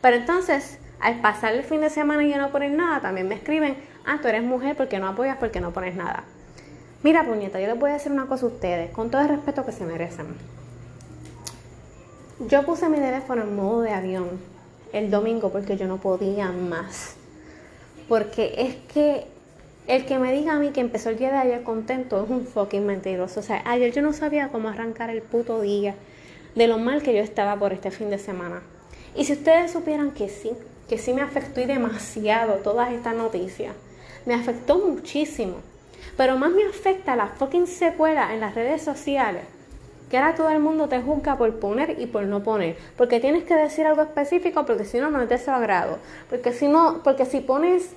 Pero 0.00 0.16
entonces, 0.16 0.78
al 1.00 1.20
pasar 1.20 1.54
el 1.54 1.64
fin 1.64 1.80
de 1.80 1.90
semana 1.90 2.24
y 2.24 2.30
yo 2.30 2.38
no 2.38 2.50
poner 2.50 2.72
nada, 2.72 3.00
también 3.00 3.28
me 3.28 3.34
escriben, 3.34 3.76
ah, 4.04 4.18
tú 4.20 4.28
eres 4.28 4.42
mujer 4.42 4.76
porque 4.76 4.98
no 4.98 5.08
apoyas, 5.08 5.36
porque 5.38 5.60
no 5.60 5.72
pones 5.72 5.94
nada. 5.94 6.24
Mira, 7.02 7.24
puñeta, 7.24 7.60
yo 7.60 7.66
les 7.66 7.78
voy 7.78 7.90
a 7.90 7.94
decir 7.94 8.12
una 8.12 8.26
cosa 8.26 8.46
a 8.46 8.48
ustedes, 8.48 8.90
con 8.90 9.10
todo 9.10 9.22
el 9.22 9.28
respeto 9.28 9.64
que 9.64 9.72
se 9.72 9.84
merecen. 9.84 10.61
Yo 12.48 12.64
puse 12.64 12.88
mi 12.88 12.96
teléfono 12.96 13.42
en 13.42 13.54
modo 13.54 13.82
de 13.82 13.92
avión 13.92 14.40
el 14.92 15.12
domingo 15.12 15.50
porque 15.50 15.76
yo 15.76 15.86
no 15.86 15.98
podía 15.98 16.50
más. 16.50 17.14
Porque 18.08 18.54
es 18.58 18.74
que 18.92 19.26
el 19.86 20.06
que 20.06 20.18
me 20.18 20.32
diga 20.32 20.54
a 20.54 20.58
mí 20.58 20.70
que 20.70 20.80
empezó 20.80 21.10
el 21.10 21.18
día 21.18 21.30
de 21.30 21.38
ayer 21.38 21.62
contento 21.62 22.22
es 22.24 22.28
un 22.28 22.44
fucking 22.44 22.84
mentiroso. 22.84 23.38
O 23.38 23.42
sea, 23.44 23.62
ayer 23.64 23.92
yo 23.92 24.02
no 24.02 24.12
sabía 24.12 24.48
cómo 24.48 24.68
arrancar 24.68 25.08
el 25.10 25.22
puto 25.22 25.60
día 25.60 25.94
de 26.56 26.66
lo 26.66 26.78
mal 26.78 27.02
que 27.02 27.14
yo 27.14 27.20
estaba 27.20 27.56
por 27.56 27.72
este 27.72 27.92
fin 27.92 28.10
de 28.10 28.18
semana. 28.18 28.60
Y 29.14 29.24
si 29.24 29.34
ustedes 29.34 29.70
supieran 29.70 30.10
que 30.10 30.28
sí, 30.28 30.50
que 30.88 30.98
sí 30.98 31.14
me 31.14 31.22
afectó 31.22 31.60
y 31.60 31.66
demasiado 31.66 32.54
todas 32.54 32.92
estas 32.92 33.14
noticias, 33.14 33.76
me 34.26 34.34
afectó 34.34 34.78
muchísimo. 34.78 35.58
Pero 36.16 36.36
más 36.38 36.50
me 36.50 36.64
afecta 36.64 37.14
la 37.14 37.28
fucking 37.28 37.68
secuela 37.68 38.34
en 38.34 38.40
las 38.40 38.56
redes 38.56 38.82
sociales. 38.82 39.44
Que 40.12 40.18
ahora 40.18 40.34
todo 40.34 40.50
el 40.50 40.58
mundo 40.58 40.90
te 40.90 41.00
juzga 41.00 41.38
por 41.38 41.58
poner 41.58 41.98
y 41.98 42.04
por 42.04 42.24
no 42.24 42.42
poner. 42.42 42.76
Porque 42.98 43.18
tienes 43.18 43.44
que 43.44 43.54
decir 43.54 43.86
algo 43.86 44.02
específico 44.02 44.66
porque 44.66 44.84
si 44.84 44.98
no, 44.98 45.08
no 45.08 45.22
es 45.22 45.28
de 45.30 45.38
su 45.38 45.50
agrado. 45.50 45.96
Porque 46.28 46.52
si 46.52 46.68
no, 46.68 47.00
porque 47.02 47.24
si 47.24 47.40
pones 47.40 47.92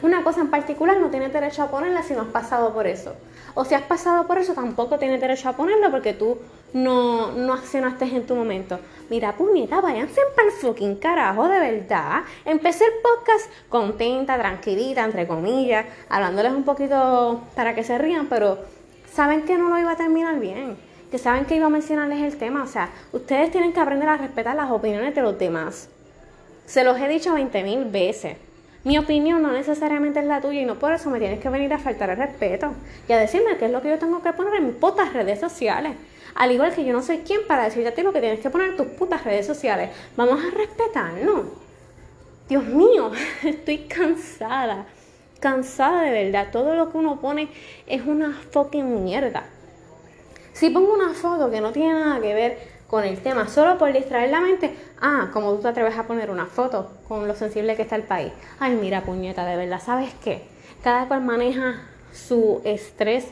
una 0.00 0.24
cosa 0.24 0.40
en 0.40 0.48
particular, 0.48 0.96
no 0.96 1.10
tienes 1.10 1.30
derecho 1.30 1.62
a 1.62 1.70
ponerla 1.70 2.02
si 2.02 2.14
no 2.14 2.22
has 2.22 2.28
pasado 2.28 2.72
por 2.72 2.86
eso. 2.86 3.12
O 3.54 3.66
si 3.66 3.74
has 3.74 3.82
pasado 3.82 4.26
por 4.26 4.38
eso, 4.38 4.54
tampoco 4.54 4.98
tienes 4.98 5.20
derecho 5.20 5.50
a 5.50 5.52
ponerlo 5.52 5.90
porque 5.90 6.14
tú 6.14 6.38
no, 6.72 7.32
no 7.32 7.52
accionaste 7.52 8.06
en 8.06 8.24
tu 8.24 8.34
momento. 8.34 8.78
Mira, 9.10 9.36
puñeta, 9.36 9.82
váyanse 9.82 10.22
para 10.34 10.48
el 10.48 10.54
fucking 10.54 10.96
carajo, 10.96 11.48
de 11.48 11.58
verdad. 11.58 12.22
Empecé 12.46 12.84
el 12.84 12.92
podcast 13.02 13.52
contenta, 13.68 14.38
tranquilita, 14.38 15.04
entre 15.04 15.26
comillas, 15.26 15.84
hablándoles 16.08 16.52
un 16.52 16.64
poquito 16.64 17.42
para 17.54 17.74
que 17.74 17.84
se 17.84 17.98
rían, 17.98 18.26
pero 18.30 18.56
saben 19.12 19.42
que 19.42 19.58
no 19.58 19.68
lo 19.68 19.78
iba 19.78 19.92
a 19.92 19.96
terminar 19.96 20.40
bien. 20.40 20.88
Que 21.10 21.18
saben 21.18 21.44
que 21.44 21.56
iba 21.56 21.66
a 21.66 21.70
mencionarles 21.70 22.20
el 22.20 22.38
tema. 22.38 22.62
O 22.62 22.66
sea, 22.66 22.90
ustedes 23.12 23.50
tienen 23.50 23.72
que 23.72 23.80
aprender 23.80 24.08
a 24.08 24.16
respetar 24.16 24.54
las 24.56 24.70
opiniones 24.70 25.14
de 25.14 25.22
los 25.22 25.38
demás. 25.38 25.88
Se 26.66 26.84
los 26.84 26.98
he 27.00 27.08
dicho 27.08 27.34
20 27.34 27.62
mil 27.64 27.84
veces. 27.86 28.36
Mi 28.82 28.96
opinión 28.96 29.42
no 29.42 29.52
necesariamente 29.52 30.20
es 30.20 30.24
la 30.24 30.40
tuya 30.40 30.62
y 30.62 30.64
no 30.64 30.78
por 30.78 30.92
eso 30.92 31.10
me 31.10 31.18
tienes 31.18 31.40
que 31.40 31.50
venir 31.50 31.70
a 31.74 31.78
faltar 31.78 32.08
el 32.08 32.16
respeto 32.16 32.72
y 33.06 33.12
a 33.12 33.18
decirme 33.18 33.58
qué 33.58 33.66
es 33.66 33.72
lo 33.72 33.82
que 33.82 33.90
yo 33.90 33.98
tengo 33.98 34.22
que 34.22 34.32
poner 34.32 34.54
en 34.54 34.68
mis 34.68 34.76
putas 34.76 35.12
redes 35.12 35.38
sociales. 35.38 35.96
Al 36.34 36.50
igual 36.52 36.74
que 36.74 36.84
yo 36.84 36.92
no 36.94 37.02
soy 37.02 37.18
quien 37.18 37.46
para 37.46 37.64
decirte 37.64 37.88
a 37.88 37.94
ti 37.94 38.02
lo 38.02 38.12
que 38.12 38.20
tienes 38.20 38.40
que 38.40 38.48
poner 38.48 38.70
en 38.70 38.76
tus 38.76 38.86
putas 38.86 39.22
redes 39.24 39.46
sociales. 39.46 39.90
Vamos 40.16 40.40
a 40.42 40.56
respetarnos. 40.56 41.46
Dios 42.48 42.64
mío, 42.64 43.10
estoy 43.44 43.78
cansada. 43.78 44.86
Cansada 45.40 46.02
de 46.02 46.24
verdad. 46.24 46.48
Todo 46.50 46.74
lo 46.74 46.90
que 46.90 46.98
uno 46.98 47.20
pone 47.20 47.48
es 47.86 48.06
una 48.06 48.32
fucking 48.50 49.04
mierda. 49.04 49.44
Si 50.52 50.70
pongo 50.70 50.92
una 50.92 51.14
foto 51.14 51.50
que 51.50 51.60
no 51.60 51.72
tiene 51.72 51.94
nada 51.94 52.20
que 52.20 52.34
ver 52.34 52.80
con 52.90 53.04
el 53.04 53.20
tema 53.20 53.46
solo 53.46 53.78
por 53.78 53.92
distraer 53.92 54.30
la 54.30 54.40
mente. 54.40 54.74
Ah, 55.00 55.30
como 55.32 55.54
tú 55.54 55.62
te 55.62 55.68
atreves 55.68 55.96
a 55.96 56.08
poner 56.08 56.28
una 56.28 56.46
foto 56.46 56.90
con 57.06 57.28
lo 57.28 57.36
sensible 57.36 57.76
que 57.76 57.82
está 57.82 57.94
el 57.94 58.02
país. 58.02 58.32
Ay, 58.58 58.74
mira, 58.74 59.02
puñeta, 59.02 59.46
de 59.46 59.56
verdad, 59.56 59.80
¿sabes 59.80 60.12
qué? 60.24 60.42
Cada 60.82 61.06
cual 61.06 61.22
maneja 61.22 61.80
su 62.12 62.60
estrés 62.64 63.28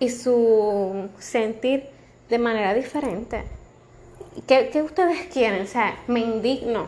y 0.00 0.10
su 0.10 1.08
sentir 1.18 1.84
de 2.28 2.38
manera 2.38 2.74
diferente. 2.74 3.44
¿Qué, 4.48 4.70
¿Qué, 4.72 4.82
ustedes 4.82 5.26
quieren? 5.32 5.62
O 5.62 5.66
sea, 5.66 5.96
me 6.08 6.18
indigno, 6.18 6.86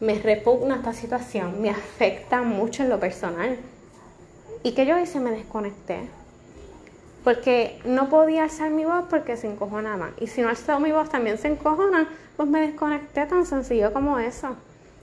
me 0.00 0.18
repugna 0.18 0.76
esta 0.76 0.92
situación, 0.92 1.62
me 1.62 1.70
afecta 1.70 2.42
mucho 2.42 2.82
en 2.82 2.90
lo 2.90 3.00
personal. 3.00 3.56
¿Y 4.62 4.72
que 4.72 4.84
yo 4.84 4.98
hice? 4.98 5.20
Me 5.20 5.30
desconecté 5.30 6.19
porque 7.24 7.80
no 7.84 8.08
podía 8.08 8.44
alzar 8.44 8.70
mi 8.70 8.84
voz 8.84 9.04
porque 9.10 9.36
se 9.36 9.50
encojonaba. 9.50 10.10
Y 10.20 10.26
si 10.26 10.42
no 10.42 10.48
alzó 10.48 10.80
mi 10.80 10.92
voz 10.92 11.10
también 11.10 11.38
se 11.38 11.48
encojona, 11.48 12.08
pues 12.36 12.48
me 12.48 12.60
desconecté 12.60 13.26
tan 13.26 13.46
sencillo 13.46 13.92
como 13.92 14.18
eso. 14.18 14.56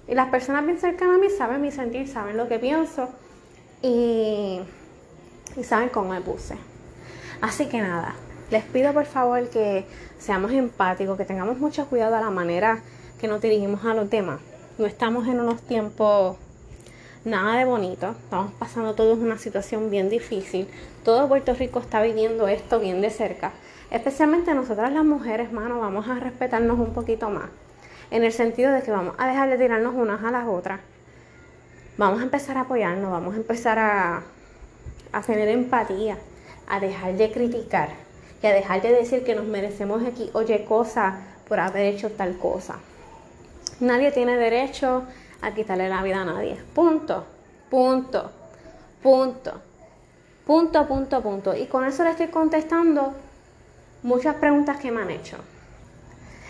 Y 0.07 0.15
las 0.15 0.29
personas 0.29 0.65
bien 0.65 0.79
cercanas 0.79 1.17
a 1.17 1.19
mí 1.19 1.29
saben 1.29 1.61
mi 1.61 1.71
sentir, 1.71 2.07
saben 2.07 2.37
lo 2.37 2.47
que 2.47 2.59
pienso 2.59 3.09
y, 3.81 4.61
y 5.55 5.63
saben 5.63 5.89
cómo 5.89 6.11
me 6.11 6.21
puse. 6.21 6.57
Así 7.41 7.67
que 7.67 7.81
nada, 7.81 8.15
les 8.49 8.63
pido 8.63 8.93
por 8.93 9.05
favor 9.05 9.49
que 9.49 9.85
seamos 10.17 10.51
empáticos, 10.51 11.17
que 11.17 11.25
tengamos 11.25 11.59
mucho 11.59 11.85
cuidado 11.87 12.15
a 12.15 12.21
la 12.21 12.31
manera 12.31 12.79
que 13.19 13.27
nos 13.27 13.41
dirigimos 13.41 13.85
a 13.85 13.93
los 13.93 14.09
demás. 14.09 14.39
No 14.77 14.85
estamos 14.85 15.27
en 15.27 15.39
unos 15.39 15.61
tiempos 15.61 16.37
nada 17.27 17.57
de 17.57 17.65
bonito. 17.65 18.15
Estamos 18.23 18.53
pasando 18.53 18.95
todos 18.95 19.19
una 19.19 19.37
situación 19.37 19.91
bien 19.91 20.09
difícil. 20.09 20.67
Todo 21.03 21.27
Puerto 21.27 21.53
Rico 21.53 21.79
está 21.79 22.01
viviendo 22.01 22.47
esto 22.47 22.79
bien 22.79 23.01
de 23.01 23.09
cerca. 23.09 23.51
Especialmente 23.91 24.53
nosotras 24.53 24.91
las 24.93 25.03
mujeres, 25.03 25.51
mano, 25.51 25.79
vamos 25.79 26.07
a 26.07 26.15
respetarnos 26.15 26.79
un 26.79 26.93
poquito 26.93 27.29
más. 27.29 27.49
En 28.11 28.23
el 28.23 28.31
sentido 28.31 28.71
de 28.71 28.81
que 28.81 28.91
vamos 28.91 29.13
a 29.17 29.27
dejar 29.27 29.49
de 29.49 29.57
tirarnos 29.57 29.93
unas 29.93 30.23
a 30.23 30.31
las 30.31 30.47
otras. 30.47 30.79
Vamos 31.97 32.21
a 32.21 32.23
empezar 32.23 32.57
a 32.57 32.61
apoyarnos, 32.61 33.11
vamos 33.11 33.33
a 33.33 33.37
empezar 33.37 33.77
a, 33.77 34.23
a 35.11 35.21
tener 35.21 35.49
empatía, 35.49 36.17
a 36.69 36.79
dejar 36.79 37.17
de 37.17 37.31
criticar 37.31 37.89
y 38.41 38.47
a 38.47 38.53
dejar 38.53 38.81
de 38.81 38.93
decir 38.93 39.25
que 39.25 39.35
nos 39.35 39.45
merecemos 39.45 40.05
aquí, 40.05 40.29
oye, 40.33 40.63
cosa 40.63 41.19
por 41.47 41.59
haber 41.59 41.87
hecho 41.87 42.09
tal 42.11 42.37
cosa. 42.37 42.75
Nadie 43.79 44.11
tiene 44.11 44.37
derecho 44.37 45.03
a 45.41 45.53
quitarle 45.53 45.89
la 45.89 46.03
vida 46.03 46.21
a 46.21 46.25
nadie. 46.25 46.57
Punto, 46.73 47.25
punto, 47.69 48.31
punto, 49.01 49.53
punto, 50.45 50.87
punto, 50.87 51.21
punto. 51.21 51.55
Y 51.55 51.65
con 51.67 51.85
eso 51.85 52.03
le 52.03 52.11
estoy 52.11 52.27
contestando 52.27 53.13
muchas 54.03 54.35
preguntas 54.35 54.77
que 54.77 54.91
me 54.91 55.01
han 55.01 55.11
hecho. 55.11 55.37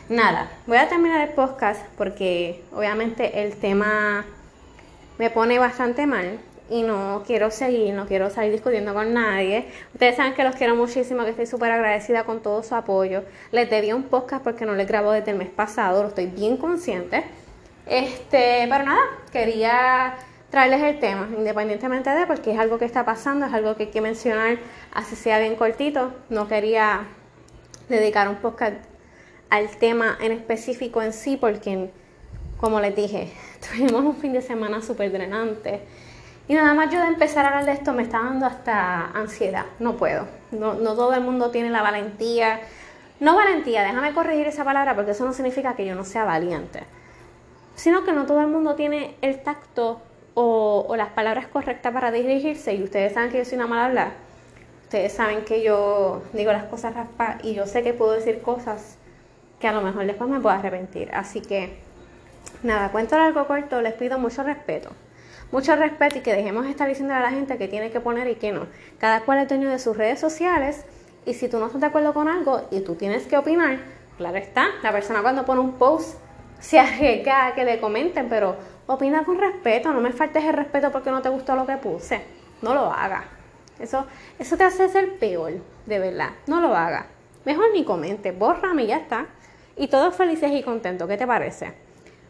Nada, 0.10 0.50
voy 0.68 0.78
a 0.78 0.88
terminar 0.88 1.28
el 1.28 1.34
podcast 1.34 1.86
porque 1.98 2.64
obviamente 2.74 3.44
el 3.44 3.58
tema 3.58 4.26
me 5.18 5.30
pone 5.30 5.60
bastante 5.60 6.06
mal 6.06 6.40
y 6.70 6.84
no 6.84 7.24
quiero 7.26 7.52
seguir, 7.52 7.94
no 7.94 8.06
quiero 8.08 8.30
salir 8.30 8.52
discutiendo 8.52 8.94
con 8.94 9.14
nadie. 9.14 9.68
Ustedes 9.94 10.16
saben 10.16 10.34
que 10.34 10.44
los 10.44 10.56
quiero 10.56 10.76
muchísimo, 10.76 11.24
que 11.24 11.32
estoy 11.32 11.46
súper 11.46 11.72
agradecida 11.72 12.24
con 12.24 12.42
todo 12.42 12.64
su 12.64 12.76
apoyo. 12.76 13.24
Les 13.52 13.70
debí 13.70 13.92
un 13.92 14.04
podcast 14.04 14.44
porque 14.44 14.66
no 14.66 14.76
les 14.76 14.88
grabo 14.88 15.12
desde 15.12 15.32
el 15.32 15.38
mes 15.38 15.50
pasado, 15.50 16.04
lo 16.04 16.10
estoy 16.10 16.28
bien 16.28 16.58
consciente. 16.58 17.26
Este, 17.90 18.68
pero 18.70 18.84
nada, 18.84 19.02
quería 19.32 20.16
traerles 20.50 20.82
el 20.84 21.00
tema, 21.00 21.30
independientemente 21.38 22.10
de, 22.10 22.28
porque 22.28 22.52
es 22.52 22.60
algo 22.60 22.78
que 22.78 22.86
está 22.86 23.06
pasando, 23.06 23.46
es 23.46 23.54
algo 23.54 23.76
que 23.76 23.84
hay 23.84 23.90
que 23.90 24.02
mencionar, 24.02 24.58
así 24.94 25.16
sea 25.16 25.40
bien 25.40 25.56
cortito. 25.56 26.14
No 26.30 26.48
quería 26.48 27.06
dedicar 27.88 28.28
un 28.28 28.36
podcast 28.38 28.76
al 29.50 29.70
tema 29.78 30.18
en 30.22 30.34
específico 30.34 31.02
en 31.02 31.14
sí, 31.14 31.38
porque, 31.38 31.90
como 32.58 32.82
les 32.82 32.96
dije, 32.96 33.32
tuvimos 33.70 34.04
un 34.04 34.16
fin 34.18 34.34
de 34.34 34.42
semana 34.42 34.82
súper 34.82 35.12
drenante. 35.12 35.82
Y 36.50 36.56
nada 36.56 36.74
más 36.74 36.94
yo 36.94 37.00
de 37.02 37.08
empezar 37.08 37.46
a 37.46 37.50
hablar 37.50 37.66
de 37.66 37.74
esto 37.74 37.94
me 37.94 38.04
está 38.04 38.20
dando 38.20 38.46
hasta 38.46 39.08
ansiedad. 39.12 39.66
No 39.80 39.98
puedo. 39.98 40.28
No, 40.52 40.76
no 40.76 40.94
todo 40.96 41.14
el 41.14 41.22
mundo 41.22 41.52
tiene 41.52 41.70
la 41.70 41.82
valentía. 41.82 42.62
No 43.20 43.36
valentía, 43.36 43.84
déjame 43.84 44.14
corregir 44.14 44.48
esa 44.48 44.64
palabra 44.64 44.96
porque 44.96 45.12
eso 45.12 45.26
no 45.26 45.34
significa 45.34 45.76
que 45.76 45.86
yo 45.86 45.96
no 45.96 46.06
sea 46.06 46.24
valiente 46.24 46.84
sino 47.78 48.04
que 48.04 48.12
no 48.12 48.26
todo 48.26 48.42
el 48.42 48.48
mundo 48.48 48.76
tiene 48.76 49.16
el 49.22 49.42
tacto 49.44 50.02
o, 50.34 50.96
las 50.98 51.10
palabras 51.10 51.48
correctas 51.48 51.94
para 51.94 52.12
dirigirse 52.12 52.74
y 52.74 52.84
ustedes 52.84 53.14
saben 53.14 53.32
que 53.32 53.38
yo 53.38 53.46
soy 53.46 53.58
una 53.58 53.68
mala 53.68 53.86
hablar. 53.86 54.12
Ustedes 54.84 55.14
saben 55.14 55.46
que 55.46 55.64
yo 55.64 56.24
digo 56.34 56.52
las 56.52 56.66
cosas 56.66 56.96
raspa 56.96 57.38
y 57.44 57.54
yo 57.54 57.66
sé 57.68 57.84
que 57.84 57.94
puedo 57.94 58.14
decir 58.14 58.42
cosas 58.42 58.98
que 59.60 59.68
a 59.68 59.74
lo 59.74 59.82
mejor 59.82 60.06
después 60.06 60.30
me 60.30 60.40
puedo 60.40 60.56
arrepentir. 60.56 61.10
Así 61.14 61.42
que, 61.42 61.78
nada, 62.64 62.92
cuento 62.92 63.16
algo 63.16 63.46
corto, 63.46 63.82
les 63.82 63.94
pido 63.94 64.18
mucho 64.18 64.44
respeto. 64.44 64.90
Mucho 65.52 65.76
respeto 65.76 66.18
y 66.18 66.22
que 66.22 66.34
dejemos 66.34 66.66
de 66.66 66.72
estar 66.72 66.88
diciendo 66.88 67.14
a 67.14 67.20
la 67.20 67.30
gente 67.30 67.58
que 67.58 67.68
tiene 67.68 67.92
que 67.92 68.00
poner 68.00 68.28
y 68.28 68.36
que 68.36 68.52
no. 68.52 68.66
Cada 68.98 69.22
cual 69.22 69.40
es 69.40 69.50
dueño 69.50 69.70
de 69.70 69.78
sus 69.78 69.96
redes 69.96 70.20
sociales 70.20 70.84
y 71.26 71.36
si 71.36 71.48
tú 71.48 71.60
no 71.60 71.68
estás 71.68 71.82
de 71.82 71.88
acuerdo 71.88 72.14
con 72.14 72.28
algo 72.28 72.68
y 72.72 72.80
tú 72.80 72.96
tienes 72.96 73.28
que 73.28 73.38
opinar, 73.38 73.80
claro 74.18 74.38
está, 74.38 74.68
la 74.82 74.92
persona 74.92 75.22
cuando 75.22 75.46
pone 75.46 75.62
un 75.62 75.74
post 75.74 76.18
se 76.60 76.80
arriesga 76.80 77.48
a 77.48 77.56
que 77.56 77.66
le 77.66 77.80
comenten, 77.80 78.30
pero 78.30 78.56
opina 78.88 79.24
con 79.24 79.38
respeto, 79.38 79.94
no 79.94 80.02
me 80.02 80.12
faltes 80.12 80.44
el 80.44 80.54
respeto 80.54 80.92
porque 80.92 81.12
no 81.12 81.22
te 81.22 81.30
gustó 81.30 81.56
lo 81.56 81.66
que 81.66 81.78
puse. 81.78 82.22
No 82.62 82.74
lo 82.74 82.92
haga. 82.92 83.26
Eso, 83.80 84.06
eso 84.40 84.58
te 84.58 84.64
hace 84.64 84.90
ser 84.90 85.18
peor, 85.20 85.54
de 85.86 86.00
verdad. 86.00 86.32
No 86.48 86.60
lo 86.62 86.76
haga. 86.76 87.08
Mejor 87.46 87.68
ni 87.74 87.84
comente, 87.84 88.32
bórrame 88.32 88.84
y 88.84 88.88
ya 88.88 88.98
está. 88.98 89.28
Y 89.76 89.88
todos 89.88 90.16
felices 90.16 90.52
y 90.52 90.64
contentos, 90.64 91.08
¿qué 91.08 91.18
te 91.18 91.28
parece? 91.28 91.74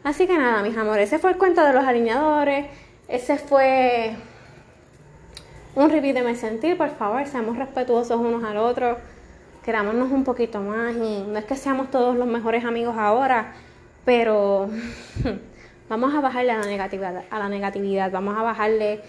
Así 0.04 0.28
que 0.28 0.38
nada, 0.38 0.62
mis 0.62 0.76
amores, 0.78 1.08
ese 1.08 1.20
fue 1.20 1.32
el 1.32 1.38
cuento 1.38 1.64
de 1.64 1.74
los 1.74 1.86
alineadores. 1.86 2.68
Ese 3.08 3.38
fue 3.38 4.16
un 5.76 5.90
review 5.90 6.14
de 6.14 6.24
Me 6.24 6.36
Sentir, 6.36 6.76
por 6.76 6.90
favor, 6.90 7.26
seamos 7.28 7.56
respetuosos 7.56 8.20
unos 8.20 8.44
al 8.44 8.58
otro, 8.58 8.98
querámonos 9.64 10.12
un 10.12 10.24
poquito 10.24 10.60
más 10.60 10.96
y 10.96 11.24
no 11.28 11.38
es 11.38 11.46
que 11.46 11.56
seamos 11.56 11.92
todos 11.92 12.18
los 12.18 12.28
mejores 12.28 12.66
amigos 12.66 12.96
ahora, 12.98 13.54
pero 14.08 14.70
vamos 15.90 16.16
a 16.16 16.22
bajarle 16.22 16.54
a 16.54 16.60
la 16.60 16.66
negatividad, 16.66 17.26
a 17.30 17.40
la 17.40 17.50
negatividad, 17.50 18.10
vamos 18.10 18.38
a 18.38 18.42
bajarle 18.42 19.02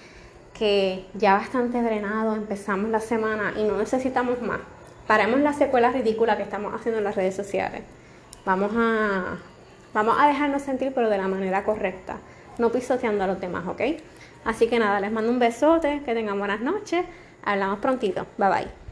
que 0.58 1.04
ya 1.14 1.34
bastante 1.34 1.80
drenado, 1.80 2.34
empezamos 2.34 2.90
la 2.90 2.98
semana 2.98 3.52
y 3.56 3.62
no 3.62 3.76
necesitamos 3.78 4.42
más. 4.42 4.58
Paremos 5.06 5.38
la 5.38 5.52
secuela 5.52 5.92
ridícula 5.92 6.36
que 6.36 6.42
estamos 6.42 6.74
haciendo 6.74 6.98
en 6.98 7.04
las 7.04 7.14
redes 7.14 7.36
sociales. 7.36 7.82
Vamos 8.44 8.72
a, 8.74 9.36
vamos 9.94 10.16
a 10.18 10.26
dejarnos 10.26 10.62
sentir, 10.62 10.90
pero 10.92 11.08
de 11.08 11.18
la 11.18 11.28
manera 11.28 11.62
correcta, 11.62 12.16
no 12.58 12.72
pisoteando 12.72 13.22
a 13.22 13.28
los 13.28 13.40
demás, 13.40 13.68
¿ok? 13.68 13.82
Así 14.44 14.66
que 14.66 14.80
nada, 14.80 14.98
les 14.98 15.12
mando 15.12 15.30
un 15.30 15.38
besote, 15.38 16.02
que 16.04 16.12
tengan 16.12 16.40
buenas 16.40 16.60
noches. 16.60 17.06
Hablamos 17.44 17.78
prontito. 17.78 18.26
Bye 18.36 18.48
bye. 18.48 18.87